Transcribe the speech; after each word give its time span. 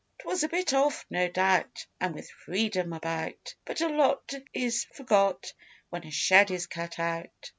'Twas 0.23 0.41
a 0.41 0.47
bit 0.49 0.73
off, 0.73 1.05
no 1.11 1.27
doubt 1.27 1.85
And 1.99 2.15
with 2.15 2.27
Freedom 2.31 2.91
about 2.91 3.53
But 3.65 3.81
a 3.81 3.87
lot 3.87 4.33
is 4.51 4.85
forgot 4.85 5.53
when 5.91 6.07
a 6.07 6.11
shed 6.11 6.49
is 6.49 6.65
cut 6.65 6.97
out. 6.97 7.49